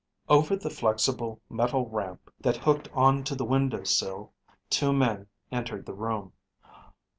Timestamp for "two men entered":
4.67-5.85